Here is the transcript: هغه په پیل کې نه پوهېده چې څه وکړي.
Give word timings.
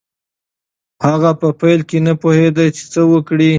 هغه 1.07 1.31
په 1.41 1.47
پیل 1.59 1.79
کې 1.89 1.97
نه 2.07 2.13
پوهېده 2.21 2.65
چې 2.75 2.83
څه 2.93 3.01
وکړي. 3.11 3.49